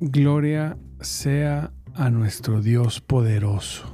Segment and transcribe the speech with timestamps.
[0.00, 3.84] Gloria sea a nuestro Dios poderoso.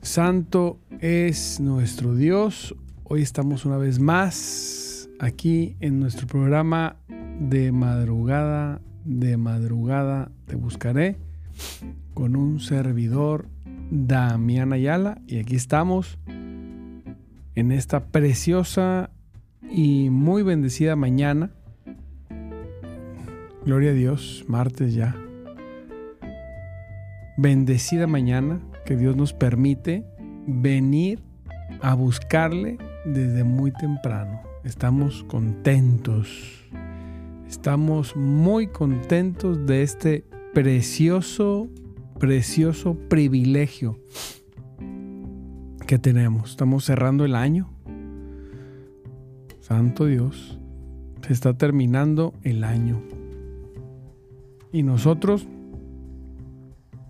[0.00, 2.74] Santo es nuestro Dios.
[3.04, 6.96] Hoy estamos una vez más aquí en nuestro programa
[7.38, 11.18] de madrugada, de madrugada te buscaré
[12.14, 13.48] con un servidor
[13.90, 16.18] Damián Ayala y aquí estamos
[17.54, 19.10] en esta preciosa
[19.70, 21.50] y muy bendecida mañana
[23.64, 25.16] Gloria a Dios, martes ya.
[27.38, 30.04] Bendecida mañana que Dios nos permite
[30.46, 31.22] venir
[31.80, 32.76] a buscarle
[33.06, 34.42] desde muy temprano.
[34.64, 36.28] Estamos contentos.
[37.48, 41.70] Estamos muy contentos de este precioso,
[42.18, 43.98] precioso privilegio
[45.86, 46.50] que tenemos.
[46.50, 47.70] Estamos cerrando el año.
[49.60, 50.58] Santo Dios,
[51.26, 53.02] se está terminando el año.
[54.72, 55.46] Y nosotros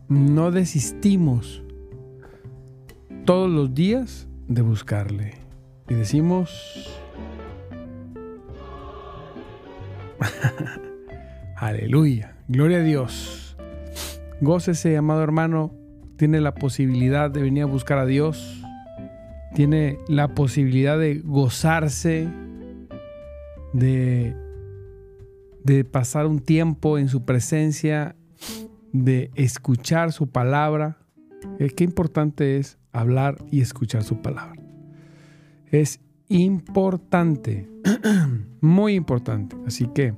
[0.09, 1.63] no desistimos
[3.25, 5.35] todos los días de buscarle.
[5.89, 7.01] Y decimos,
[11.57, 13.57] aleluya, gloria a Dios.
[14.41, 15.73] Gócese, amado hermano,
[16.17, 18.64] tiene la posibilidad de venir a buscar a Dios.
[19.55, 22.29] Tiene la posibilidad de gozarse,
[23.73, 24.35] de
[25.65, 28.15] de pasar un tiempo en su presencia,
[28.93, 30.99] de escuchar su palabra.
[31.59, 34.63] Eh, qué importante es hablar y escuchar su palabra.
[35.71, 37.69] Es importante,
[38.61, 39.57] muy importante.
[39.67, 40.15] Así que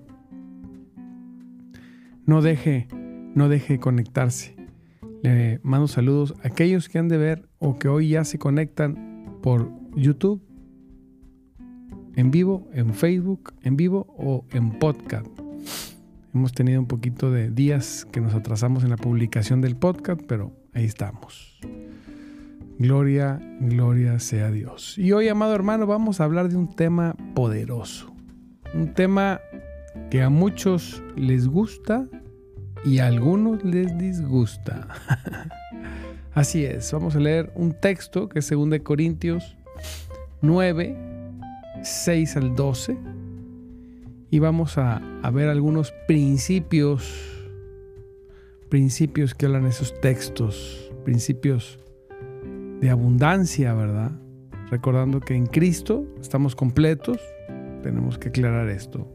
[2.26, 2.88] no deje,
[3.34, 4.56] no deje conectarse.
[5.22, 9.15] Le mando saludos a aquellos que han de ver o que hoy ya se conectan
[9.46, 10.42] por YouTube
[12.16, 15.28] en vivo, en Facebook, en vivo o en podcast.
[16.34, 20.50] Hemos tenido un poquito de días que nos atrasamos en la publicación del podcast, pero
[20.74, 21.60] ahí estamos.
[22.80, 24.98] Gloria, gloria sea Dios.
[24.98, 28.12] Y hoy, amado hermano, vamos a hablar de un tema poderoso.
[28.74, 29.38] Un tema
[30.10, 32.08] que a muchos les gusta
[32.84, 34.88] y a algunos les disgusta.
[36.36, 39.56] Así es, vamos a leer un texto que es 2 Corintios
[40.42, 40.94] 9,
[41.82, 42.94] 6 al 12.
[44.30, 45.00] Y vamos a,
[45.32, 47.10] ver algunos principios,
[48.68, 51.78] principios que hablan esos textos, principios
[52.82, 54.12] de abundancia, ¿verdad?
[54.70, 57.18] Recordando que en Cristo estamos completos,
[57.82, 59.10] tenemos que aclarar esto.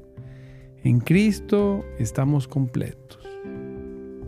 [0.84, 3.20] En Cristo estamos completos.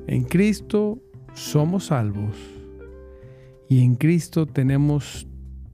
[0.06, 1.02] En Cristo
[1.34, 2.63] somos salvos.
[3.74, 5.28] Y en Cristo tenemos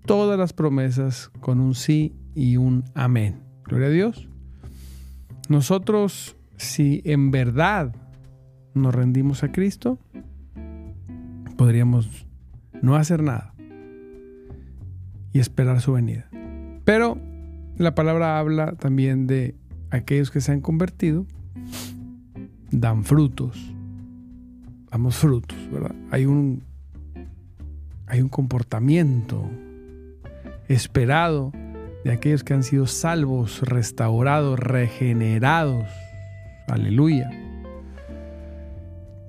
[0.05, 3.43] todas las promesas con un sí y un amén.
[3.65, 4.29] Gloria a Dios.
[5.49, 7.93] nosotros, si en verdad
[8.73, 9.99] nos rendimos a Cristo,
[11.57, 12.25] podríamos
[12.81, 13.53] no hacer nada
[15.33, 16.29] y esperar su venida.
[16.85, 17.17] Pero
[17.75, 19.57] la palabra habla también de
[19.89, 21.25] aquellos que se han convertido,
[22.71, 23.75] dan frutos.
[24.89, 25.95] Damos frutos, ¿verdad?
[26.11, 26.63] Hay un,
[28.09, 29.49] hay un comportamiento
[30.67, 31.51] esperado
[32.03, 35.87] de aquellos que han sido salvos, restaurados, regenerados.
[36.67, 37.29] Aleluya.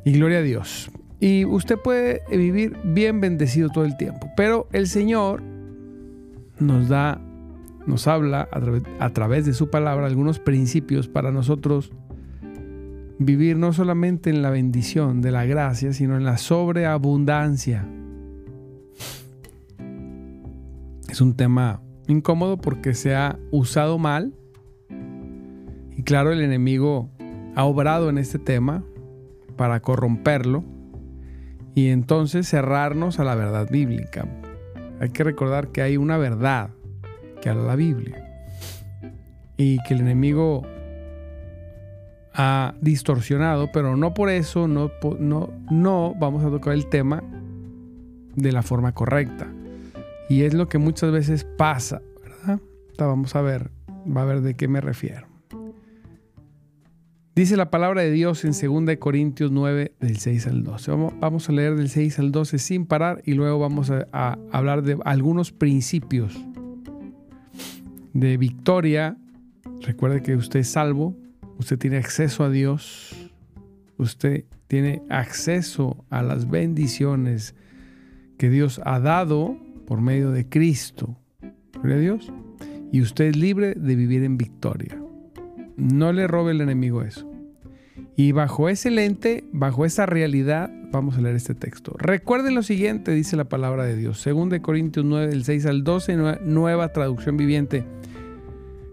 [0.04, 0.90] Y gloria a Dios.
[1.20, 5.42] Y usted puede vivir bien bendecido todo el tiempo, pero el Señor
[6.58, 7.20] nos da,
[7.86, 8.48] nos habla
[8.98, 11.92] a, través de su palabra algunos principios para nosotros
[13.18, 17.86] vivir no solamente en la bendición de la gracia, sino en la sobreabundancia.
[21.10, 24.32] Es un tema incómodo porque se ha usado mal
[25.96, 27.10] y claro, el enemigo
[27.56, 28.84] ha obrado en este tema
[29.56, 30.62] para corromperlo
[31.74, 34.24] y entonces cerrarnos a la verdad bíblica.
[35.00, 36.70] Hay que recordar que hay una verdad
[37.42, 38.46] que habla la Biblia
[39.56, 40.62] y que el enemigo
[42.34, 47.20] ha distorsionado, pero no por eso no, no, no vamos a tocar el tema
[48.36, 49.48] de la forma correcta.
[50.30, 52.60] Y es lo que muchas veces pasa, ¿verdad?
[52.96, 53.72] Vamos a ver,
[54.06, 55.26] va a ver de qué me refiero.
[57.34, 60.92] Dice la palabra de Dios en 2 Corintios 9, del 6 al 12.
[61.18, 64.98] Vamos a leer del 6 al 12 sin parar y luego vamos a, hablar de
[65.04, 66.38] algunos principios
[68.12, 69.16] de victoria.
[69.80, 71.16] Recuerde que usted es salvo,
[71.58, 73.32] usted tiene acceso a Dios,
[73.96, 77.56] usted tiene acceso a las bendiciones
[78.38, 79.56] que Dios ha dado
[79.90, 81.16] por medio de Cristo.
[81.82, 82.32] Gloria a Dios.
[82.92, 84.96] Y usted es libre de vivir en victoria.
[85.76, 87.28] No le robe el enemigo eso.
[88.14, 91.96] Y bajo ese lente, bajo esa realidad, vamos a leer este texto.
[91.98, 94.20] Recuerden lo siguiente, dice la palabra de Dios.
[94.20, 97.84] Según de Corintios 9, del 6 al 12, nueva traducción viviente.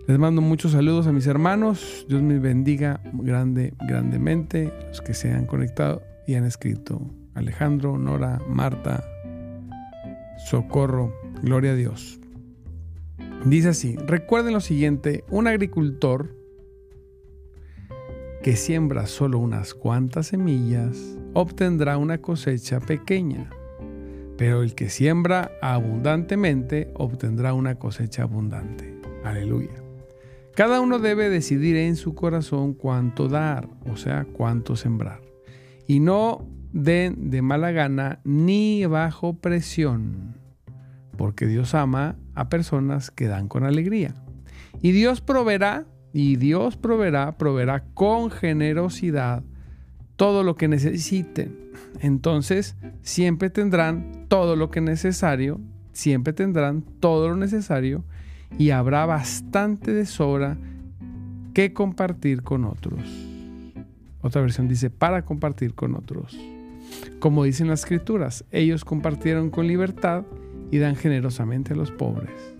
[0.07, 2.07] Les mando muchos saludos a mis hermanos.
[2.09, 4.73] Dios me bendiga grande, grandemente.
[4.87, 6.99] Los que se han conectado y han escrito.
[7.35, 9.03] Alejandro, Nora, Marta,
[10.37, 11.13] Socorro.
[11.41, 12.19] Gloria a Dios.
[13.45, 16.35] Dice así, recuerden lo siguiente, un agricultor
[18.43, 23.49] que siembra solo unas cuantas semillas obtendrá una cosecha pequeña,
[24.37, 28.95] pero el que siembra abundantemente obtendrá una cosecha abundante.
[29.23, 29.83] Aleluya.
[30.55, 35.21] Cada uno debe decidir en su corazón cuánto dar, o sea, cuánto sembrar.
[35.85, 40.35] Y no den de mala gana ni bajo presión,
[41.17, 44.13] porque Dios ama a personas que dan con alegría.
[44.81, 49.43] Y Dios proveerá y Dios proveerá, proveerá con generosidad
[50.15, 51.55] todo lo que necesiten.
[51.99, 55.59] Entonces, siempre tendrán todo lo que es necesario,
[55.93, 58.03] siempre tendrán todo lo necesario
[58.57, 60.57] y habrá bastante de sobra
[61.53, 63.01] que compartir con otros.
[64.21, 66.37] Otra versión dice, para compartir con otros.
[67.19, 70.23] Como dicen las escrituras, ellos compartieron con libertad
[70.71, 72.55] y dan generosamente a los pobres.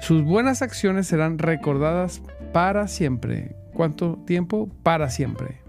[0.00, 3.54] Sus buenas acciones serán recordadas para siempre.
[3.72, 4.68] ¿Cuánto tiempo?
[4.82, 5.60] Para siempre.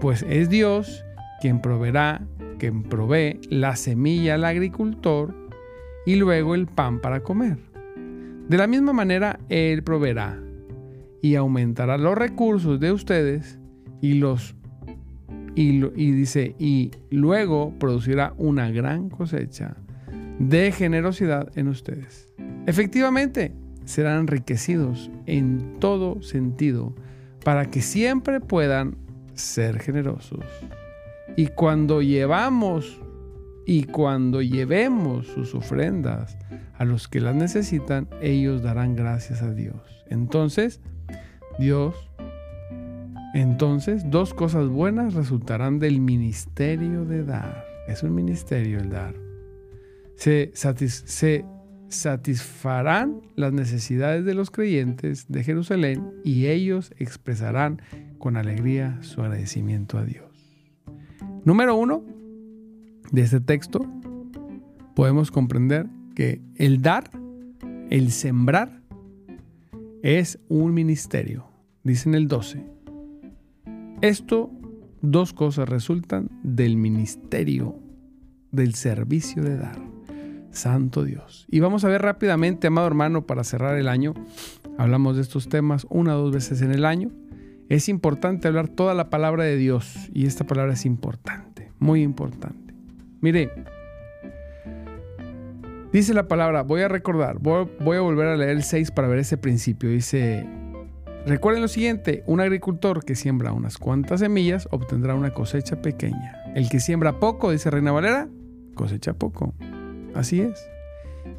[0.00, 1.04] Pues es Dios
[1.40, 2.22] quien proveerá,
[2.58, 5.34] quien provee la semilla al agricultor
[6.06, 7.58] y luego el pan para comer.
[8.48, 10.40] De la misma manera, Él proveerá
[11.22, 13.58] y aumentará los recursos de ustedes
[14.00, 14.54] y los
[15.54, 15.80] y,
[16.12, 19.76] dice y luego producirá una gran cosecha
[20.38, 22.28] de generosidad en ustedes.
[22.66, 23.52] Efectivamente,
[23.84, 26.94] serán enriquecidos en todo sentido
[27.44, 28.96] para que siempre puedan
[29.34, 30.44] ser generosos.
[31.36, 33.00] Y cuando llevamos
[33.66, 36.36] y cuando llevemos sus ofrendas
[36.76, 39.76] a los que las necesitan, ellos darán gracias a Dios.
[40.08, 40.80] Entonces,
[41.58, 42.09] Dios,
[43.34, 47.64] entonces dos cosas buenas resultarán del ministerio de dar.
[47.86, 49.14] Es un ministerio el dar.
[50.16, 50.52] Se,
[51.88, 57.82] satisfarán las necesidades de los creyentes de Jerusalén y ellos expresarán
[58.18, 60.26] con alegría su agradecimiento a Dios.
[61.44, 62.04] Número uno
[63.10, 63.84] de este texto,
[64.94, 67.10] podemos comprender que el dar,
[67.90, 68.82] el sembrar,
[70.02, 71.46] es un ministerio.
[71.82, 72.79] Dice en el 12.
[74.02, 74.50] Esto,
[75.02, 77.76] dos cosas resultan del ministerio,
[78.50, 79.78] del servicio de dar.
[80.52, 81.46] Santo Dios.
[81.50, 84.14] Y vamos a ver rápidamente, amado hermano, para cerrar el año.
[84.78, 87.10] Hablamos de estos temas una o dos veces en el año.
[87.68, 92.74] Es importante hablar toda la palabra de Dios y esta palabra es importante, muy importante.
[93.20, 93.50] Mire,
[95.92, 99.18] dice la palabra, voy a recordar, voy, a volver a leer el 6 para ver
[99.18, 99.90] ese principio.
[99.90, 100.48] Dice,
[101.26, 106.34] recuerden lo siguiente, un agricultor que siembra unas cuantas semillas obtendrá una cosecha pequeña.
[106.54, 108.28] El que siembra poco, dice Reina Valera,
[108.74, 109.54] cosecha poco.
[110.14, 110.68] Así es.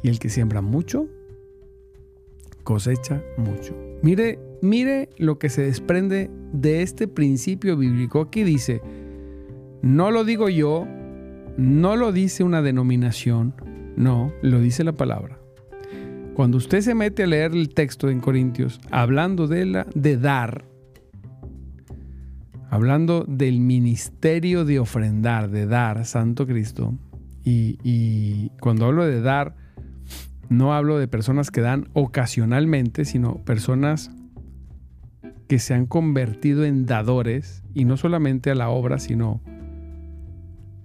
[0.02, 1.06] Y el que siembra mucho,
[2.64, 3.76] cosecha mucho.
[4.02, 8.20] Mire, mire lo que se desprende de este principio bíblico.
[8.20, 8.80] Aquí dice,
[9.82, 10.86] no lo digo yo,
[11.56, 13.54] no lo dice una denominación,
[13.96, 15.41] no, lo dice la palabra.
[16.34, 20.64] Cuando usted se mete a leer el texto en Corintios, hablando de, la, de dar,
[22.70, 26.94] hablando del ministerio de ofrendar, de dar, Santo Cristo,
[27.44, 29.56] y, y cuando hablo de dar,
[30.48, 34.10] no hablo de personas que dan ocasionalmente, sino personas
[35.48, 39.42] que se han convertido en dadores, y no solamente a la obra, sino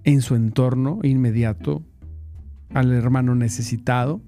[0.04, 1.82] en su entorno inmediato,
[2.74, 4.20] al hermano necesitado,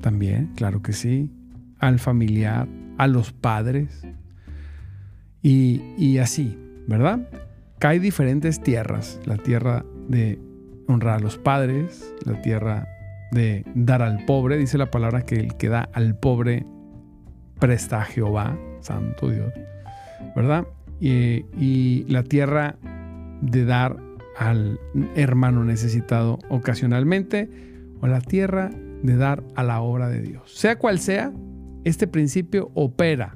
[0.00, 1.30] también, claro que sí,
[1.78, 4.02] al familiar, a los padres,
[5.42, 7.28] y, y así, ¿verdad?
[7.80, 10.38] Hay diferentes tierras, la tierra de
[10.86, 12.88] honrar a los padres, la tierra
[13.32, 14.58] de dar al pobre.
[14.58, 16.66] Dice la palabra que el que da al pobre
[17.58, 19.52] presta a Jehová, santo Dios,
[20.36, 20.66] ¿verdad?
[21.00, 22.76] Y, y la tierra
[23.40, 23.96] de dar
[24.36, 24.78] al
[25.14, 27.48] hermano necesitado ocasionalmente
[28.00, 28.70] o la tierra
[29.02, 30.52] de dar a la obra de Dios.
[30.52, 31.32] Sea cual sea,
[31.84, 33.34] este principio opera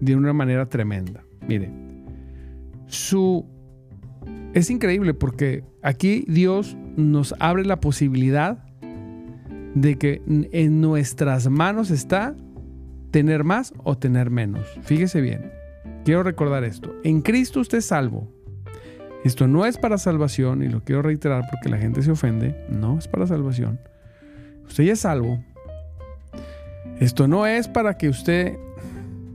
[0.00, 1.24] de una manera tremenda.
[1.46, 1.70] Mire,
[2.86, 3.46] su
[4.54, 8.64] es increíble porque aquí Dios nos abre la posibilidad
[9.74, 12.34] de que en nuestras manos está
[13.10, 14.66] tener más o tener menos.
[14.82, 15.52] Fíjese bien,
[16.04, 16.94] quiero recordar esto.
[17.04, 18.32] En Cristo usted es salvo.
[19.24, 22.64] Esto no es para salvación, y lo quiero reiterar porque la gente se ofende.
[22.70, 23.80] No es para salvación.
[24.66, 25.42] Usted ya es salvo.
[27.00, 28.56] Esto no es para que usted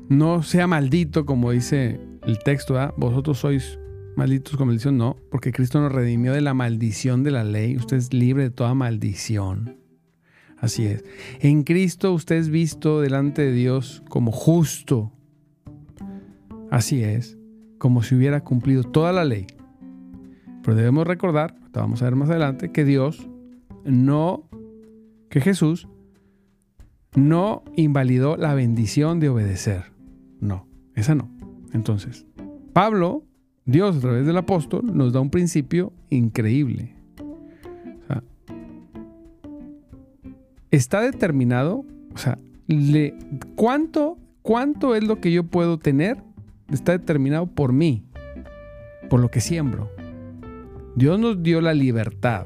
[0.10, 2.76] no sea maldito, como dice el texto.
[2.98, 3.80] Vosotros sois
[4.16, 4.98] malditos con maldición.
[4.98, 7.78] No, porque Cristo nos redimió de la maldición de la ley.
[7.78, 9.78] Usted es libre de toda maldición.
[10.58, 11.04] Así es.
[11.40, 15.12] En Cristo usted es visto delante de Dios como justo.
[16.70, 17.38] Así es,
[17.80, 19.48] como si hubiera cumplido toda la ley.
[20.64, 23.28] Pero debemos recordar, vamos a ver más adelante, que Dios
[23.84, 24.48] no,
[25.32, 25.88] que Jesús
[27.16, 29.86] no invalidó la bendición de obedecer.
[30.40, 31.32] No, esa no.
[31.74, 32.28] Entonces,
[32.74, 33.24] Pablo,
[33.66, 36.96] Dios a través del apóstol, nos da un principio increíble.
[40.70, 43.14] está determinado, o sea, le,
[43.56, 46.18] ¿cuánto, ¿cuánto es lo que yo puedo tener?
[46.72, 48.06] Está determinado por mí,
[49.10, 49.92] por lo que siembro.
[50.96, 52.46] Dios nos dio la libertad.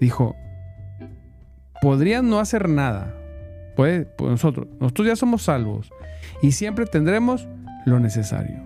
[0.00, 0.34] Dijo,
[1.80, 3.14] podrían no hacer nada.
[3.76, 5.90] Puede, pues nosotros, nosotros ya somos salvos
[6.42, 7.46] y siempre tendremos
[7.84, 8.62] lo necesario.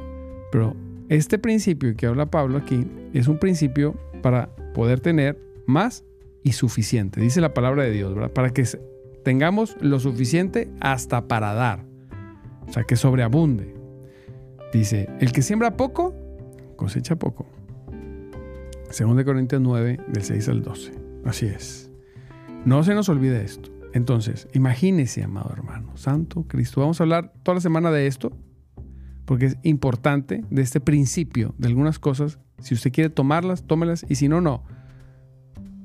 [0.53, 0.77] Pero
[1.09, 6.05] este principio que habla Pablo aquí es un principio para poder tener más
[6.43, 7.21] y suficiente.
[7.21, 8.15] Dice la palabra de Dios.
[8.33, 8.65] Para que
[9.23, 11.85] tengamos lo suficiente hasta para dar.
[12.69, 13.75] O sea, que sobreabunde.
[14.73, 16.15] Dice, el que siembra poco,
[16.77, 17.47] cosecha poco.
[18.91, 20.93] Según de Corintios 9, del 6 al 12.
[21.25, 21.90] Así es.
[22.65, 23.71] No se nos olvide esto.
[23.93, 26.81] Entonces, imagínese, amado hermano, Santo Cristo.
[26.81, 28.33] Vamos a hablar toda la semana de esto,
[29.25, 32.39] porque es importante, de este principio, de algunas cosas.
[32.59, 34.63] Si usted quiere tomarlas, tómelas, y si no, no.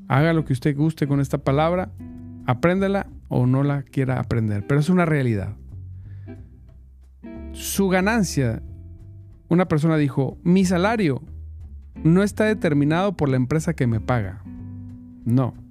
[0.07, 1.91] Haga lo que usted guste con esta palabra,
[2.45, 5.55] apréndela o no la quiera aprender, pero es una realidad.
[7.53, 8.61] Su ganancia,
[9.47, 11.23] una persona dijo, mi salario
[12.03, 14.43] no está determinado por la empresa que me paga.
[15.23, 15.64] No.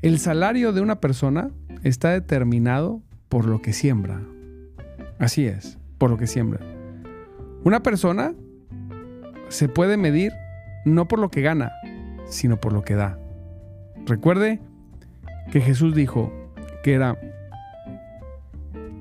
[0.00, 1.50] El salario de una persona
[1.82, 4.20] está determinado por lo que siembra.
[5.18, 6.60] Así es, por lo que siembra.
[7.64, 8.32] Una persona
[9.48, 10.32] se puede medir
[10.84, 11.72] no por lo que gana,
[12.26, 13.18] sino por lo que da.
[14.06, 14.60] Recuerde
[15.50, 16.32] que Jesús dijo
[16.84, 17.18] que era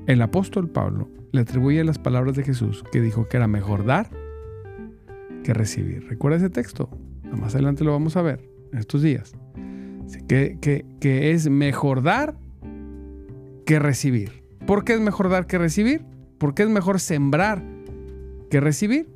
[0.08, 4.10] el apóstol Pablo, le atribuye las palabras de Jesús que dijo que era mejor dar
[5.44, 6.08] que recibir.
[6.08, 6.90] ¿Recuerda ese texto?
[7.32, 9.36] Más adelante lo vamos a ver en estos días.
[10.28, 10.58] Que,
[11.00, 12.36] que, es mejor dar
[13.66, 14.44] que recibir.
[14.66, 16.06] ¿Por qué es mejor dar que recibir?
[16.38, 17.64] ¿Por qué es mejor sembrar
[18.50, 19.10] que recibir?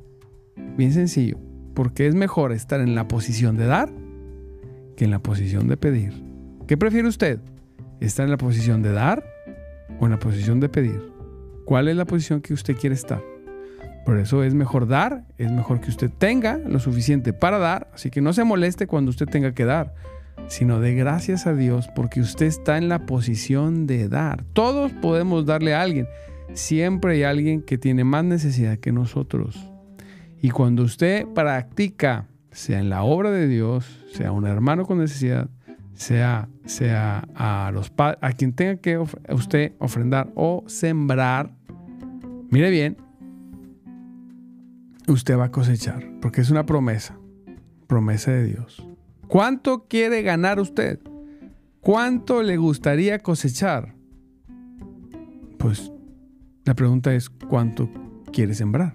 [0.76, 1.38] Bien sencillo.
[1.74, 3.92] Porque es mejor estar en la posición de dar
[4.96, 6.12] que en la posición de pedir.
[6.66, 7.40] ¿Qué prefiere usted?
[8.00, 9.24] ¿Estar en la posición de dar
[9.98, 11.12] o en la posición de pedir?
[11.64, 13.22] ¿Cuál es la posición que usted quiere estar?
[14.04, 18.10] Por eso es mejor dar, es mejor que usted tenga lo suficiente para dar, así
[18.10, 19.94] que no se moleste cuando usted tenga que dar,
[20.48, 24.44] sino de gracias a Dios porque usted está en la posición de dar.
[24.52, 26.06] Todos podemos darle a alguien,
[26.52, 29.70] siempre hay alguien que tiene más necesidad que nosotros.
[30.40, 35.48] Y cuando usted practica, sea en la obra de Dios, sea un hermano con necesidad,
[35.94, 41.52] sea, sea a, los a quien tenga que usted ofrendar o sembrar,
[42.50, 42.96] mire bien,
[45.08, 47.16] usted va a cosechar, porque es una promesa,
[47.86, 48.86] promesa de Dios.
[49.32, 51.00] ¿Cuánto quiere ganar usted?
[51.80, 53.94] ¿Cuánto le gustaría cosechar?
[55.56, 55.90] Pues
[56.66, 57.88] la pregunta es, ¿cuánto
[58.30, 58.94] quiere sembrar?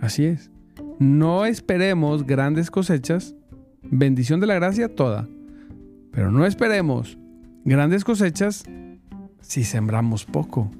[0.00, 0.50] Así es.
[0.98, 3.34] No esperemos grandes cosechas,
[3.82, 5.28] bendición de la gracia toda,
[6.12, 7.18] pero no esperemos
[7.66, 8.64] grandes cosechas
[9.42, 10.70] si sembramos poco.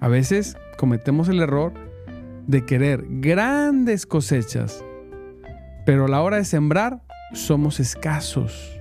[0.00, 1.72] A veces cometemos el error
[2.48, 4.84] de querer grandes cosechas,
[5.86, 8.80] pero a la hora de sembrar somos escasos.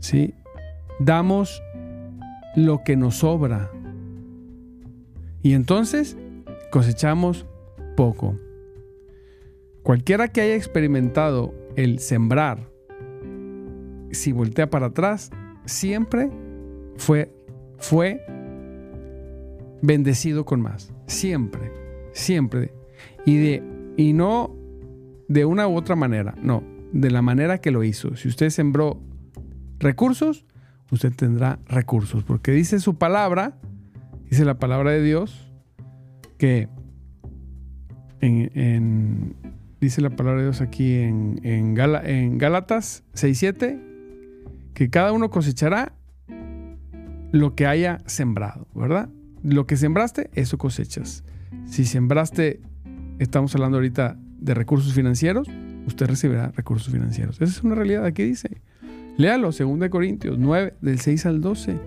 [0.00, 0.34] ¿Sí?
[1.00, 1.62] Damos
[2.56, 3.70] lo que nos sobra.
[5.42, 6.16] Y entonces
[6.70, 7.46] cosechamos
[7.96, 8.36] poco.
[9.82, 12.70] Cualquiera que haya experimentado el sembrar,
[14.12, 15.30] si voltea para atrás,
[15.64, 16.30] siempre
[16.96, 17.32] fue,
[17.78, 18.24] fue
[19.82, 20.92] bendecido con más.
[21.06, 21.72] Siempre,
[22.12, 22.72] siempre.
[23.26, 23.62] Y, de,
[23.96, 24.54] y no
[25.32, 26.62] de una u otra manera, no,
[26.92, 28.16] de la manera que lo hizo.
[28.16, 29.00] Si usted sembró
[29.78, 30.44] recursos,
[30.90, 33.58] usted tendrá recursos, porque dice su palabra,
[34.28, 35.50] dice la palabra de Dios,
[36.38, 36.68] que
[38.20, 39.34] en,
[39.80, 43.80] dice la palabra de Dios aquí en, en, en Gálatas 6.7,
[44.74, 45.94] que cada uno cosechará
[47.32, 49.08] lo que haya sembrado, ¿verdad?
[49.42, 51.24] lo que sembraste, eso cosechas.
[51.66, 52.60] Si sembraste,
[53.18, 55.48] estamos hablando ahorita de recursos financieros,
[55.86, 57.36] usted recibirá recursos financieros.
[57.36, 58.04] Esa es una realidad.
[58.04, 58.60] Aquí dice.
[59.16, 61.78] Léalo, 2 Corintios 9, del 6 al 12.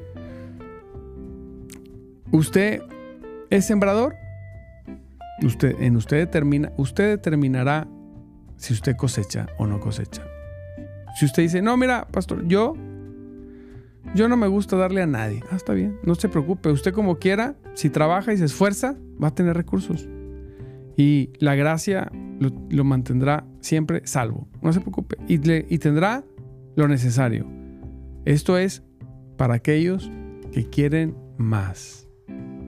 [2.32, 2.82] ¿Usted
[3.50, 4.16] es sembrador?
[5.44, 7.88] Usted, en usted determina, usted determinará
[8.58, 10.24] si usted cosecha o no cosecha.
[11.20, 12.76] Si usted dice, no, mira, pastor, yo
[14.14, 15.42] yo no me gusta darle a nadie.
[15.52, 16.70] Ah, está bien, no se preocupe.
[16.70, 20.08] Usted como quiera, si trabaja y se esfuerza, va a tener recursos.
[20.96, 24.48] Y la gracia lo, mantendrá siempre salvo.
[24.62, 25.18] No se preocupe.
[25.28, 25.36] Y,
[25.74, 26.24] y tendrá
[26.76, 27.48] lo necesario.
[28.26, 28.84] Esto es
[29.38, 30.12] para aquellos
[30.52, 32.08] que quieren más.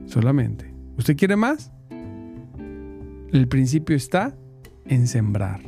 [0.06, 0.72] Solamente.
[0.96, 1.72] ¿Usted quiere más?
[3.32, 4.34] El principio está
[4.86, 5.60] en sembrar,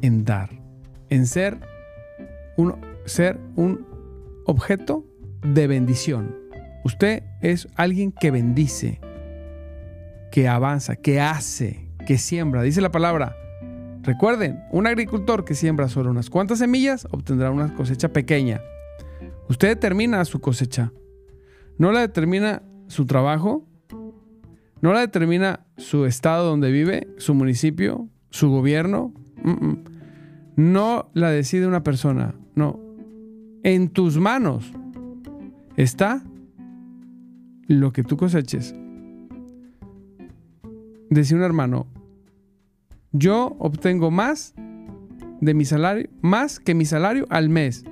[0.00, 0.50] en dar,
[1.10, 1.60] en ser
[2.56, 3.86] un, ser un
[4.46, 5.06] objeto
[5.42, 6.34] de bendición.
[6.84, 9.00] Usted es alguien que bendice,
[10.32, 12.62] que avanza, que hace, que siembra.
[12.62, 13.36] Dice la palabra.
[14.02, 18.62] Recuerden, un agricultor que siembra solo unas cuantas semillas obtendrá una cosecha pequeña.
[19.48, 20.92] Usted determina su cosecha.
[21.76, 23.66] No la determina su trabajo,
[24.80, 29.12] no la determina su estado donde vive, su municipio, su gobierno.
[30.56, 32.80] No la decide una persona, no,
[33.62, 34.72] en tus manos
[35.76, 36.22] está
[37.66, 38.74] lo que tú coseches.
[41.10, 41.86] Decía un hermano,
[43.18, 44.54] yo obtengo más
[45.40, 47.84] de mi salario, más que mi salario al mes.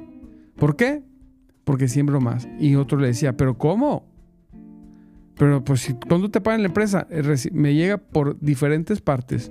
[0.57, 1.03] ¿Por qué?
[1.65, 2.49] Porque siembro más.
[2.59, 4.07] Y otro le decía, ¿pero cómo?
[5.37, 9.51] Pero pues si cuando te pagan la empresa, eh, me llega por diferentes partes.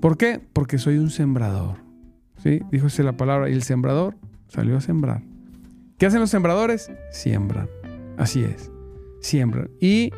[0.00, 0.40] ¿Por qué?
[0.52, 1.78] Porque soy un sembrador.
[2.42, 2.60] ¿Sí?
[2.70, 3.48] Díjose la palabra.
[3.50, 4.16] Y el sembrador
[4.48, 5.22] salió a sembrar.
[5.98, 6.90] ¿Qué hacen los sembradores?
[7.10, 7.68] Siembran.
[8.16, 8.70] Así es.
[9.20, 9.70] Siembran.
[9.80, 10.12] Y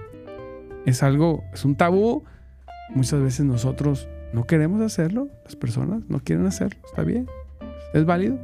[0.87, 2.25] es algo, es un tabú.
[2.95, 5.29] Muchas veces nosotros no queremos hacerlo.
[5.45, 6.79] Las personas no quieren hacerlo.
[6.85, 7.27] Está bien.
[7.95, 8.39] Es válido.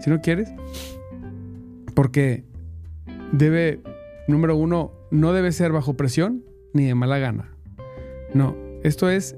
[0.00, 0.52] Si no quieres.
[1.94, 2.44] Porque
[3.32, 3.80] debe,
[4.28, 7.50] número uno, no debe ser bajo presión ni de mala gana.
[8.34, 9.36] No, esto es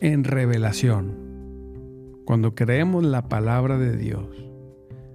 [0.00, 1.26] en revelación.
[2.24, 4.26] Cuando creemos la palabra de Dios.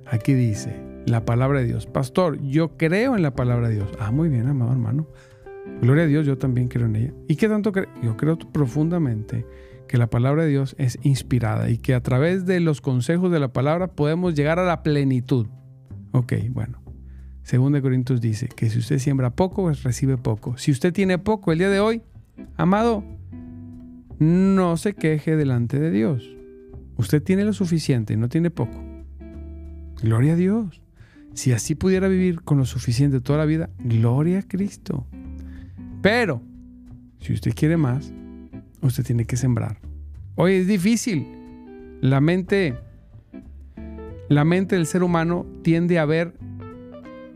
[0.06, 1.86] Aquí dice, la palabra de Dios.
[1.86, 3.90] Pastor, yo creo en la palabra de Dios.
[4.00, 5.08] Ah, muy bien, amado hermano.
[5.82, 7.14] Gloria a Dios, yo también creo en ella.
[7.28, 7.88] ¿Y qué tanto creo?
[8.02, 9.46] Yo creo profundamente
[9.92, 13.42] que la palabra de Dios es inspirada y que a través de los consejos de
[13.42, 15.48] la palabra podemos llegar a la plenitud.
[16.12, 16.82] Ok, bueno.
[17.44, 20.58] Según de Corintios dice que si usted siembra poco, pues recibe poco.
[20.58, 22.04] Si usted tiene poco el día de hoy,
[22.56, 23.04] amado,
[24.18, 26.38] no se queje delante de Dios.
[26.96, 28.82] Usted tiene lo suficiente, no tiene poco.
[30.02, 30.82] Gloria a Dios.
[31.34, 35.06] Si así pudiera vivir con lo suficiente toda la vida, gloria a Cristo.
[36.02, 36.42] Pero,
[37.20, 38.14] si usted quiere más,
[38.82, 39.78] usted tiene que sembrar.
[40.36, 41.28] Hoy es difícil.
[42.02, 42.76] La mente,
[44.30, 46.34] la mente del ser humano tiende a ver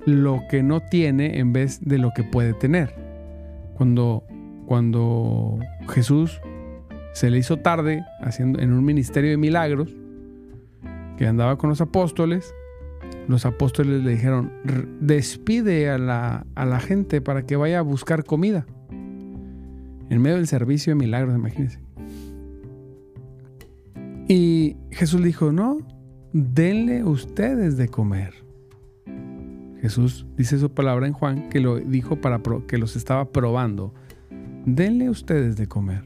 [0.05, 2.95] lo que no tiene en vez de lo que puede tener.
[3.75, 4.23] Cuando,
[4.65, 6.39] cuando Jesús
[7.13, 9.95] se le hizo tarde haciendo en un ministerio de milagros,
[11.17, 12.53] que andaba con los apóstoles,
[13.27, 14.51] los apóstoles le dijeron,
[14.99, 18.65] despide a la, a la gente para que vaya a buscar comida.
[20.09, 21.79] En medio del servicio de milagros, imagínense.
[24.27, 25.77] Y Jesús dijo, no,
[26.33, 28.33] denle ustedes de comer.
[29.81, 33.93] Jesús dice su palabra en Juan que lo dijo para que los estaba probando.
[34.65, 36.03] Denle ustedes de comer.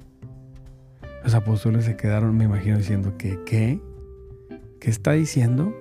[1.23, 3.79] Los apóstoles se quedaron, me imagino, diciendo que, ¿qué?
[4.79, 5.73] ¿Qué está diciendo?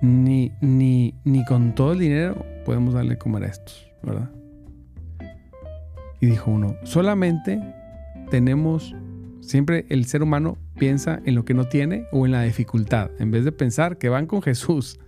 [0.00, 4.30] Ni, ni, ni con todo el dinero podemos darle comer a estos, ¿verdad?
[6.20, 7.60] Y dijo uno, solamente
[8.30, 8.94] tenemos,
[9.40, 13.30] siempre el ser humano piensa en lo que no tiene o en la dificultad, en
[13.30, 14.98] vez de pensar que van con Jesús.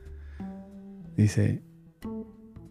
[1.17, 1.63] Dice,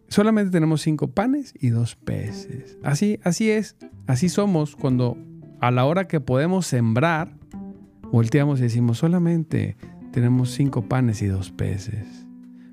[0.07, 2.77] solamente tenemos cinco panes y dos peces.
[2.83, 3.75] Así, así es,
[4.07, 5.17] así somos cuando
[5.59, 7.35] a la hora que podemos sembrar,
[8.11, 9.77] volteamos y decimos, solamente
[10.11, 12.25] tenemos cinco panes y dos peces.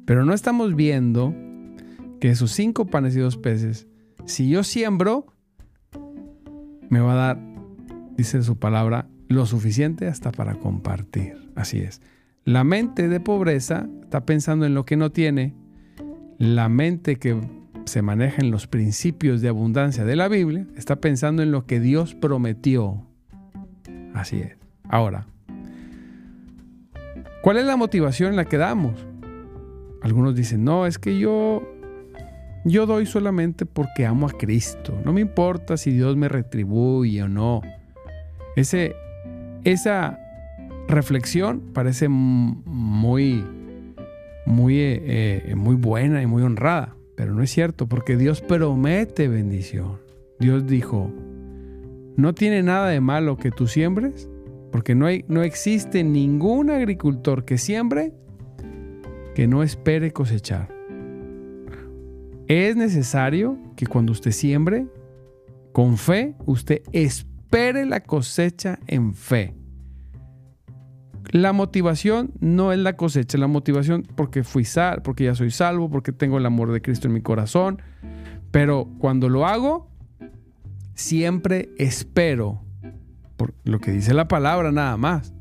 [0.04, 1.34] Pero no estamos viendo
[2.20, 3.88] que esos cinco panes y dos peces,
[4.24, 5.26] si yo siembro,
[6.88, 7.38] me va a dar,
[8.16, 11.50] dice su palabra, lo suficiente hasta para compartir.
[11.54, 12.00] Así es.
[12.44, 15.54] La mente de pobreza está pensando en lo que no tiene.
[16.38, 17.36] La mente que
[17.86, 21.80] se maneja en los principios de abundancia de la Biblia está pensando en lo que
[21.80, 23.06] Dios prometió.
[24.14, 24.56] Así es.
[24.88, 25.26] Ahora,
[27.42, 29.06] ¿cuál es la motivación en la que damos?
[30.02, 31.75] Algunos dicen, no, es que yo
[32.66, 34.92] yo doy solamente porque amo a Cristo.
[35.04, 37.62] No me importa si Dios me retribuye o no.
[38.56, 38.96] Ese,
[39.62, 40.18] esa
[40.88, 43.44] reflexión parece muy,
[44.46, 49.28] muy, eh, eh, muy buena y muy honrada, pero no es cierto porque Dios promete
[49.28, 50.00] bendición.
[50.40, 51.12] Dios dijo,
[52.16, 54.28] no tiene nada de malo que tú siembres,
[54.72, 58.12] porque no, hay, no existe ningún agricultor que siembre
[59.36, 60.75] que no espere cosechar.
[62.48, 64.86] Es necesario que cuando usted siembre,
[65.72, 69.54] con fe, usted espere la cosecha en fe.
[71.32, 75.90] La motivación no es la cosecha, la motivación porque fui sal, porque ya soy salvo,
[75.90, 77.82] porque tengo el amor de Cristo en mi corazón.
[78.52, 79.90] Pero cuando lo hago,
[80.94, 82.62] siempre espero
[83.36, 85.34] por lo que dice la palabra nada más.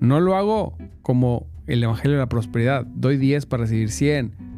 [0.00, 2.86] No lo hago como el Evangelio de la Prosperidad.
[2.86, 4.53] Doy 10 para recibir 100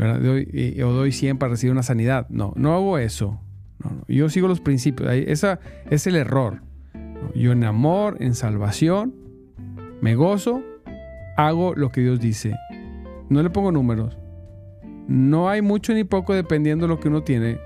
[0.00, 2.26] Doy, o doy 100 para recibir una sanidad.
[2.30, 3.40] No, no hago eso.
[4.08, 5.10] Yo sigo los principios.
[5.12, 5.60] Esa
[5.90, 6.62] es el error.
[7.34, 9.14] Yo en amor, en salvación,
[10.00, 10.62] me gozo,
[11.36, 12.54] hago lo que Dios dice.
[13.28, 14.16] No le pongo números.
[15.06, 17.58] No hay mucho ni poco dependiendo de lo que uno tiene.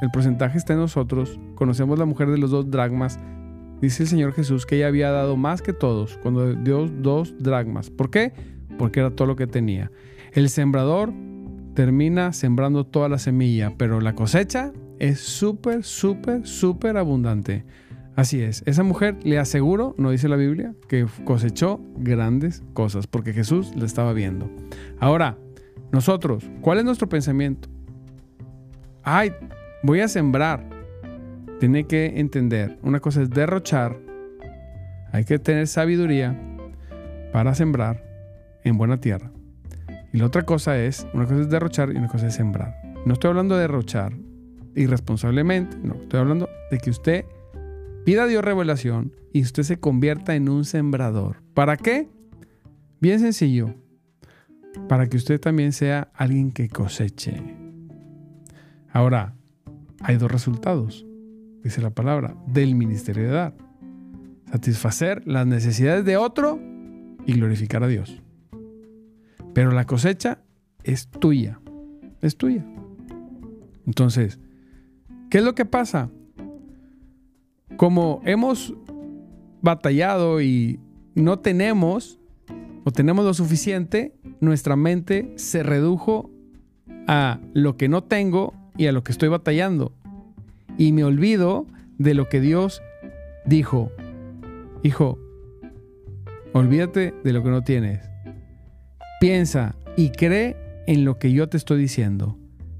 [0.00, 1.40] El porcentaje está en nosotros.
[1.54, 3.18] Conocemos la mujer de los dos dragmas.
[3.80, 7.90] Dice el Señor Jesús que ella había dado más que todos cuando dio dos dragmas.
[7.90, 8.32] ¿Por qué?
[8.78, 9.90] Porque era todo lo que tenía.
[10.32, 11.12] El sembrador
[11.78, 17.64] termina sembrando toda la semilla, pero la cosecha es súper, súper, súper abundante.
[18.16, 23.32] Así es, esa mujer, le aseguro, no dice la Biblia, que cosechó grandes cosas, porque
[23.32, 24.50] Jesús la estaba viendo.
[24.98, 25.38] Ahora,
[25.92, 27.68] nosotros, ¿cuál es nuestro pensamiento?
[29.04, 29.30] Ay,
[29.84, 30.68] voy a sembrar.
[31.60, 34.00] Tiene que entender, una cosa es derrochar,
[35.12, 36.36] hay que tener sabiduría
[37.32, 38.02] para sembrar
[38.64, 39.30] en buena tierra.
[40.12, 42.74] Y la otra cosa es, una cosa es derrochar y una cosa es sembrar.
[43.04, 44.14] No estoy hablando de derrochar
[44.74, 47.24] irresponsablemente, no, estoy hablando de que usted
[48.04, 51.42] pida a Dios revelación y usted se convierta en un sembrador.
[51.54, 52.08] ¿Para qué?
[53.00, 53.74] Bien sencillo,
[54.88, 57.42] para que usted también sea alguien que coseche.
[58.92, 59.34] Ahora,
[60.00, 61.06] hay dos resultados,
[61.62, 63.54] dice la palabra, del ministerio de dar.
[64.50, 66.58] Satisfacer las necesidades de otro
[67.26, 68.22] y glorificar a Dios.
[69.58, 70.38] Pero la cosecha
[70.84, 71.58] es tuya.
[72.22, 72.64] Es tuya.
[73.88, 74.38] Entonces,
[75.30, 76.10] ¿qué es lo que pasa?
[77.76, 78.72] Como hemos
[79.60, 80.78] batallado y
[81.16, 82.20] no tenemos
[82.84, 86.30] o tenemos lo suficiente, nuestra mente se redujo
[87.08, 89.92] a lo que no tengo y a lo que estoy batallando.
[90.76, 91.66] Y me olvido
[91.98, 92.80] de lo que Dios
[93.44, 93.90] dijo.
[94.84, 95.18] Hijo,
[96.52, 98.08] olvídate de lo que no tienes.
[99.20, 102.38] Piensa y cree en lo que yo te estoy diciendo.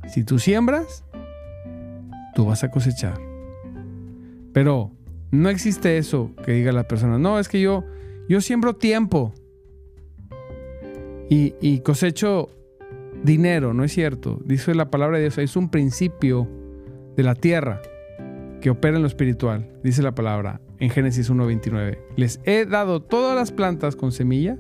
[0.09, 1.05] Si tú siembras,
[2.35, 3.19] tú vas a cosechar.
[4.53, 4.93] Pero
[5.31, 7.19] No existe eso que diga la persona.
[7.19, 7.85] No, es que yo,
[8.31, 9.35] yo siembro tiempo
[11.29, 12.49] y, y cosecho
[13.23, 14.41] dinero, no es cierto.
[14.47, 16.49] Dice la palabra de Dios, es un principio
[17.15, 17.83] de la tierra
[18.63, 21.99] que opera en lo espiritual, dice la palabra en Génesis 1.29.
[22.17, 24.57] Les he dado todas las plantas con semilla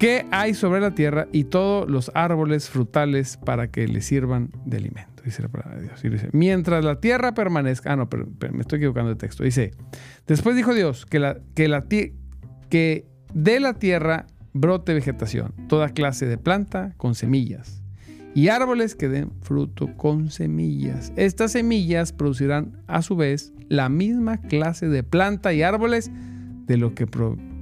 [0.00, 4.78] que hay sobre la tierra y todos los árboles frutales para que les sirvan de
[4.78, 6.22] alimento, dice la palabra de Dios.
[6.32, 9.44] Mientras la tierra permanezca, ah, no, pero, me estoy equivocando de texto.
[9.44, 9.72] Dice,
[10.26, 11.34] después dijo Dios que, la,
[13.34, 17.82] de la tierra brote vegetación, toda clase de planta con semillas
[18.34, 21.12] y árboles que den fruto con semillas.
[21.16, 26.10] Estas semillas producirán a su vez la misma clase de planta y árboles
[26.64, 27.06] de lo que,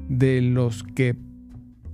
[0.08, 1.16] de los que,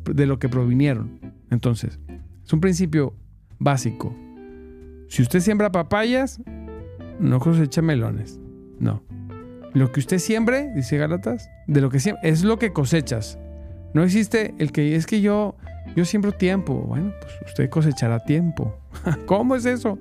[0.05, 1.21] de lo que provinieron.
[1.51, 1.99] Entonces,
[2.45, 3.15] es un principio
[3.59, 4.15] básico.
[5.09, 6.41] Si usted siembra papayas,
[7.21, 8.41] no cosecha melones.
[8.79, 9.03] No.
[9.73, 13.39] Lo que usted siembre, dice Galatas, de lo que siembra, es lo que cosechas.
[13.93, 15.57] No existe el que es que yo
[15.95, 16.75] yo siembro tiempo.
[16.75, 18.77] Bueno, pues usted cosechará tiempo.
[19.27, 19.99] ¿Cómo es eso?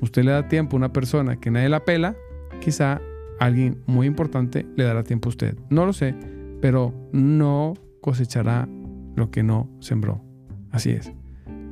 [0.00, 2.14] Usted le da tiempo a una persona que nadie la pela,
[2.60, 3.00] quizá
[3.38, 5.56] alguien muy importante le dará tiempo a usted.
[5.70, 6.14] No lo sé,
[6.60, 8.68] pero no cosechará
[9.18, 10.24] lo que no sembró.
[10.70, 11.12] Así es.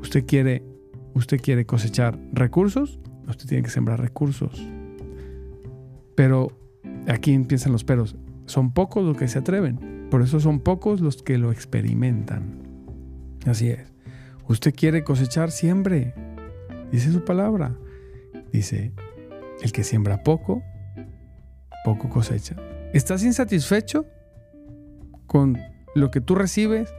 [0.00, 0.62] Usted quiere,
[1.14, 4.68] usted quiere cosechar recursos, usted tiene que sembrar recursos.
[6.14, 6.52] Pero
[7.08, 8.16] aquí empiezan los peros.
[8.46, 10.08] Son pocos los que se atreven.
[10.10, 12.62] Por eso son pocos los que lo experimentan.
[13.46, 13.92] Así es.
[14.48, 16.14] Usted quiere cosechar, siembre.
[16.92, 17.76] Dice su palabra.
[18.52, 18.92] Dice,
[19.60, 20.62] el que siembra poco,
[21.84, 22.56] poco cosecha.
[22.92, 24.06] ¿Estás insatisfecho
[25.26, 25.58] con
[25.94, 26.94] lo que tú recibes,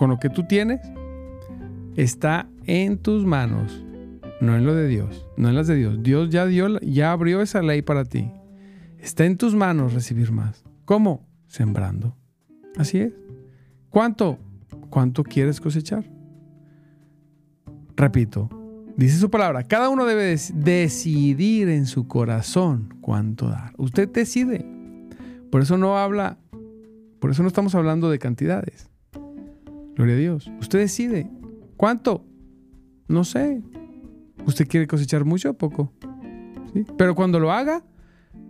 [0.00, 0.80] con lo que tú tienes?
[1.94, 3.84] Está en tus manos,
[4.40, 6.02] no en lo de Dios, no en las de Dios.
[6.02, 8.30] Dios ya dio, ya abrió esa ley para ti.
[8.98, 10.64] Está en tus manos recibir más.
[10.86, 11.28] ¿Cómo?
[11.48, 12.16] Sembrando.
[12.78, 13.12] Así es.
[13.90, 14.38] ¿Cuánto?
[14.88, 16.10] ¿Cuánto quieres cosechar?
[17.94, 18.48] Repito,
[18.96, 23.74] dice su palabra, cada uno debe decidir en su corazón cuánto dar.
[23.76, 24.64] Usted decide.
[25.50, 26.38] Por eso no habla,
[27.18, 28.89] por eso no estamos hablando de cantidades.
[30.00, 30.50] Gloria a Dios.
[30.60, 31.30] Usted decide.
[31.76, 32.24] ¿Cuánto?
[33.06, 33.60] No sé.
[34.46, 35.92] ¿Usted quiere cosechar mucho o poco?
[36.96, 37.84] Pero cuando lo haga,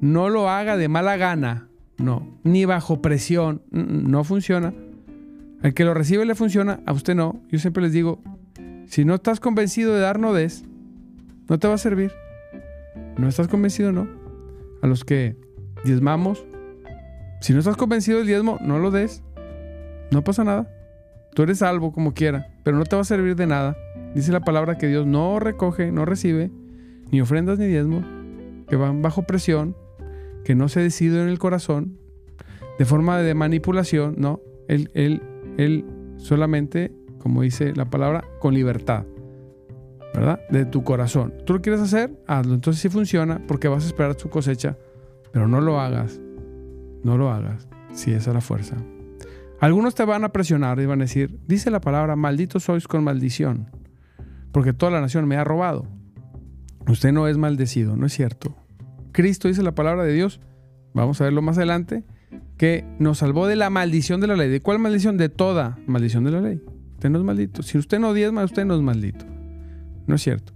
[0.01, 1.69] no lo haga de mala gana.
[1.99, 2.39] No.
[2.45, 3.63] Ni bajo presión.
[3.73, 4.73] Mm, mm, no funciona.
[5.61, 7.43] Al que lo recibe le funciona, a usted no.
[7.49, 8.23] Yo siempre les digo,
[8.87, 10.65] si no estás convencido de dar, no des.
[11.49, 12.13] No te va a servir.
[13.19, 14.07] No estás convencido, no.
[14.83, 15.37] A los que
[15.85, 16.47] diezmamos,
[17.41, 19.25] si no estás convencido del diezmo, no lo des.
[20.13, 20.80] No pasa nada.
[21.35, 23.77] Tú eres salvo como quiera, pero no te va a servir de nada.
[24.15, 26.51] Dice la palabra que Dios no recoge, no recibe,
[27.11, 28.05] ni ofrendas ni diezmos,
[28.69, 29.77] que van bajo presión,
[30.45, 31.99] que no se decide en el corazón,
[32.79, 34.41] de forma de manipulación, no.
[34.69, 35.23] Él, él
[35.57, 35.85] él
[36.17, 39.05] solamente, como dice la palabra, con libertad.
[40.15, 40.41] ¿Verdad?
[40.51, 41.35] De tu corazón.
[41.47, 42.19] ¿Tú lo quieres hacer?
[42.27, 42.55] Hazlo.
[42.55, 44.77] Entonces sí funciona porque vas a esperar tu cosecha.
[45.33, 46.21] Pero no lo hagas.
[47.05, 47.69] No lo hagas.
[47.93, 48.77] Si esa es la fuerza.
[49.61, 53.05] Algunos te van a presionar y van a decir, dice la palabra, maldito sois con
[53.05, 53.71] maldición,
[54.53, 55.87] porque toda la nación me ha robado.
[56.89, 58.57] Usted no es maldecido, no es cierto.
[59.13, 60.41] Cristo dice la palabra de Dios,
[60.95, 62.05] vamos a verlo más adelante,
[62.57, 64.49] que nos salvó de la maldición de la ley.
[64.49, 65.19] ¿De cuál maldición?
[65.19, 66.63] De toda maldición de la ley.
[66.95, 67.63] Usted no es maldito.
[67.63, 69.27] Si usted no diezma, usted no es maldito.
[70.07, 70.53] No es cierto.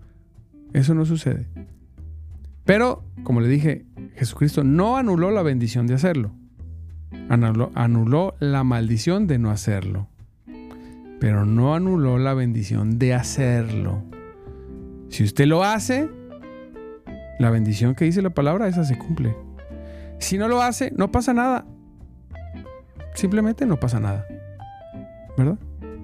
[0.73, 1.47] Eso no sucede.
[2.65, 3.85] Pero, como le dije,
[4.17, 6.35] Jesucristo no anuló la bendición de hacerlo.
[7.29, 10.09] Anuló, la maldición de no hacerlo.
[11.21, 14.03] Pero no anuló la bendición de hacerlo.
[15.09, 16.09] Si usted lo hace,
[17.39, 19.37] la bendición que dice la palabra, esa se cumple.
[20.19, 21.67] Si no lo hace, no pasa nada
[23.15, 24.27] simplemente no pasa nada.
[25.39, 25.59] ¿Verdad?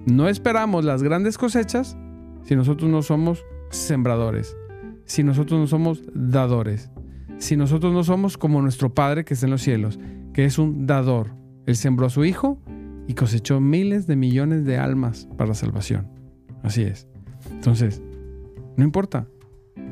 [0.07, 1.97] No esperamos las grandes cosechas
[2.45, 4.57] si nosotros no somos sembradores,
[5.05, 6.91] si nosotros no somos dadores,
[7.39, 9.99] si nosotros no somos como nuestro Padre que está en los cielos,
[10.41, 11.33] que es un dador.
[11.67, 12.59] Él sembró a su Hijo
[13.07, 16.09] y cosechó miles de millones de almas para la salvación.
[16.63, 17.07] Así es.
[17.51, 18.01] Entonces,
[18.79, 19.27] no importa.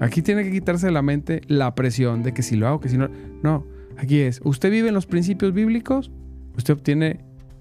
[0.00, 2.88] Aquí tiene que quitarse de la mente la presión de que si lo hago, que
[2.88, 3.11] si no.
[3.42, 3.66] No,
[3.98, 6.11] aquí es, ¿usted vive en los principios bíblicos?
[6.56, 7.20] usted obtiene,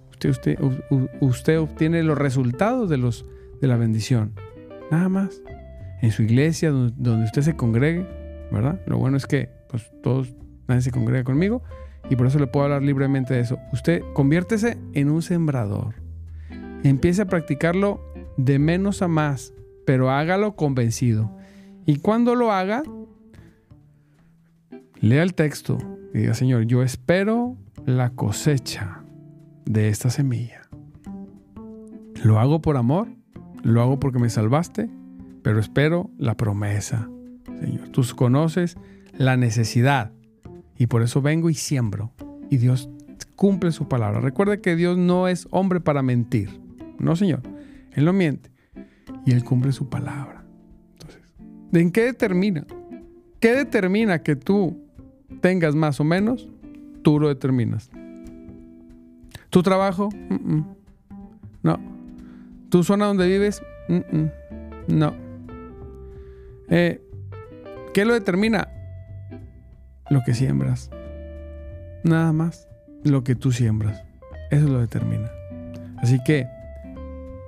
[0.09, 0.57] usted, usted,
[1.19, 3.25] usted obtiene los resultados de, los,
[3.59, 4.31] de la bendición.
[4.91, 5.41] Nada más.
[6.01, 8.07] En su iglesia, donde, usted se congregue,
[8.49, 8.79] ¿verdad?
[8.85, 10.33] Lo bueno es que pues, todos,
[10.69, 11.63] nadie se congrega conmigo
[12.09, 13.59] y por eso le puedo hablar libremente de eso.
[13.73, 15.95] Usted conviértese en un sembrador.
[16.83, 18.01] Empiece a practicarlo
[18.37, 19.53] de menos a más,
[19.85, 21.31] pero hágalo convencido.
[21.85, 22.83] Y cuando lo haga,
[24.99, 25.77] lea el texto
[26.13, 29.03] y diga, Señor, yo espero la cosecha
[29.65, 30.61] de esta semilla.
[32.23, 33.07] Lo hago por amor,
[33.63, 34.89] lo hago porque me salvaste,
[35.43, 37.09] pero espero la promesa,
[37.59, 37.89] Señor.
[37.89, 38.77] Tú conoces
[39.13, 40.11] la necesidad
[40.77, 42.11] y por eso vengo y siembro.
[42.49, 42.89] Y Dios
[43.35, 44.19] cumple su palabra.
[44.19, 46.61] Recuerda que Dios no es hombre para mentir.
[46.99, 47.41] No, Señor.
[47.91, 48.51] Él no miente.
[49.25, 50.43] Y Él cumple su palabra.
[50.93, 51.21] Entonces,
[51.73, 52.65] ¿en qué determina?
[53.39, 54.79] ¿Qué determina que tú
[55.41, 56.49] tengas más o menos?
[57.03, 57.89] Tú lo determinas.
[59.49, 60.09] ¿Tu trabajo?
[61.63, 61.79] No.
[62.69, 63.61] ¿Tu zona donde vives?
[64.87, 65.15] no.
[66.69, 67.01] Eh,
[67.93, 68.67] ¿Qué lo determina?
[70.09, 70.89] Lo que siembras.
[72.03, 72.67] Nada más.
[73.03, 74.03] Lo que tú siembras.
[74.51, 75.31] Eso lo determina.
[75.97, 76.47] Así que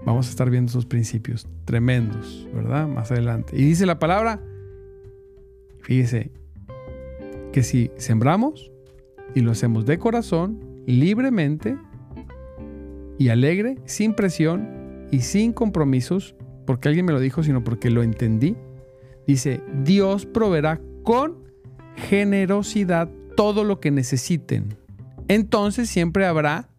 [0.06, 2.88] vamos a estar viendo esos principios tremendos, ¿verdad?
[2.88, 3.56] Más adelante.
[3.56, 4.42] Y dice la palabra,
[5.82, 6.32] fíjese,
[7.52, 8.72] que si sembramos
[9.36, 11.78] y lo hacemos de corazón, libremente
[13.18, 18.04] y alegre, sin presión y sin compromisos, porque alguien me lo dijo, sino porque lo
[18.04, 18.56] entendí,
[19.28, 21.49] dice, Dios proveerá con
[22.00, 24.78] generosidad todo lo que necesiten.
[25.28, 26.70] Entonces siempre habrá,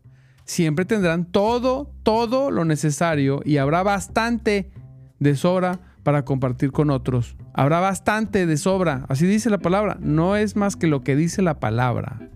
[0.44, 4.70] siempre tendrán todo, todo lo necesario y habrá bastante
[5.18, 7.36] de sobra para compartir con otros.
[7.54, 9.98] Habrá bastante de sobra, así dice la palabra.
[10.00, 12.28] No es más que lo que dice la palabra.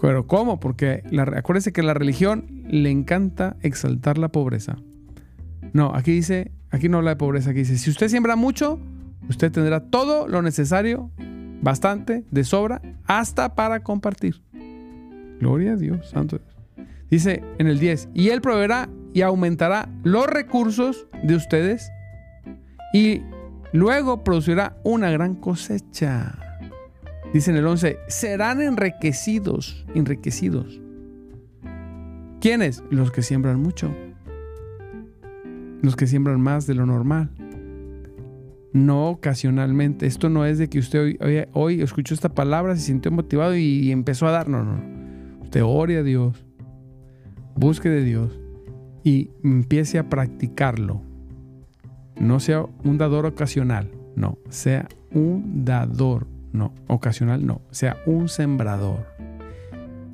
[0.00, 0.58] Pero ¿cómo?
[0.58, 4.76] Porque la, acuérdese que la religión le encanta exaltar la pobreza.
[5.72, 8.80] No, aquí dice, aquí no habla de pobreza, aquí dice, si usted siembra mucho,
[9.28, 11.10] usted tendrá todo lo necesario,
[11.60, 14.42] bastante, de sobra, hasta para compartir.
[15.40, 16.88] Gloria a Dios, santo Dios.
[17.10, 21.90] Dice en el 10, y Él proveerá y aumentará los recursos de ustedes
[22.94, 23.22] y
[23.72, 26.38] luego producirá una gran cosecha.
[27.32, 30.80] Dice en el 11, serán enriquecidos, enriquecidos.
[32.40, 32.82] ¿Quiénes?
[32.90, 33.94] Los que siembran mucho.
[35.80, 37.30] Los que siembran más de lo normal.
[38.72, 40.06] No ocasionalmente.
[40.06, 41.16] Esto no es de que usted
[41.52, 44.48] hoy, escuchó esta palabra, se sintió motivado y, empezó a dar.
[44.48, 44.82] No, no.
[45.42, 46.44] Usted ore a Dios.
[47.54, 48.38] Busque de Dios.
[49.04, 51.02] Y empiece a practicarlo.
[52.16, 53.90] No sea un dador ocasional.
[54.16, 54.38] No.
[54.48, 59.06] Sea un dador no, ocasional no, sea un sembrador.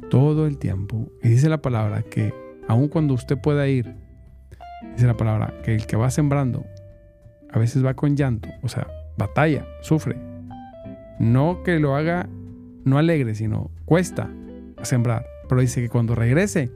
[0.09, 1.09] Todo el tiempo.
[1.23, 2.33] Y dice la palabra que
[2.67, 3.95] aun cuando usted pueda ir,
[4.95, 6.65] dice la palabra que el que va sembrando
[7.51, 10.17] a veces va con llanto, o sea, batalla, sufre.
[11.19, 12.29] No que lo haga
[12.85, 14.31] no alegre, sino cuesta
[14.83, 15.27] sembrar.
[15.49, 16.71] Pero dice que cuando regrese,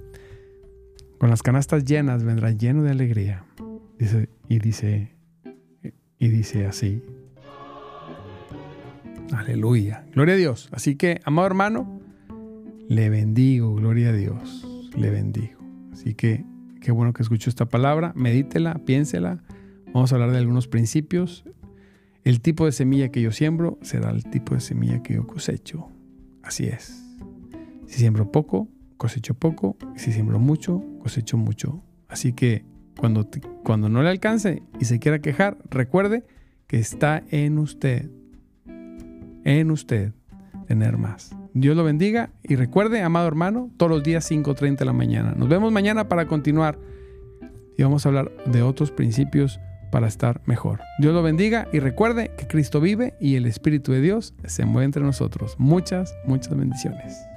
[1.19, 3.45] con las canastas llenas, vendrá lleno de alegría.
[3.99, 5.15] Dice, y dice,
[6.19, 7.03] y dice así,
[9.33, 10.05] Aleluya.
[10.13, 10.69] Gloria a Dios.
[10.73, 12.01] Así que, amado hermano,
[12.89, 13.75] le bendigo.
[13.75, 14.67] Gloria a Dios.
[14.95, 15.59] Le bendigo.
[15.93, 16.45] Así que,
[16.81, 18.13] qué bueno que escuchó esta palabra.
[18.15, 19.43] Medítela, piénsela.
[19.93, 21.45] Vamos a hablar de algunos principios.
[22.25, 25.89] El tipo de semilla que yo siembro será el tipo de semilla que yo cosecho.
[26.43, 27.05] Así es.
[27.87, 29.77] Si siembro poco, cosecho poco.
[29.97, 31.83] Si siembro mucho, cosecho mucho.
[32.09, 32.65] Así que
[32.99, 33.29] cuando,
[33.65, 36.25] cuando no le alcance y se quiera quejar, recuerde
[36.67, 38.09] que está en usted
[39.45, 40.13] en usted
[40.67, 41.35] tener más.
[41.55, 45.35] Dios lo bendiga y recuerde, amado hermano, todos los días 5.30 de la mañana.
[45.37, 46.79] Nos vemos mañana para continuar
[47.77, 49.61] y vamos a hablar de otros principios
[49.93, 50.81] para estar mejor.
[50.99, 54.87] Dios lo bendiga y recuerde que Cristo vive y el Espíritu de Dios se mueve
[54.87, 55.55] entre nosotros.
[55.59, 57.32] Muchas, muchas bendiciones.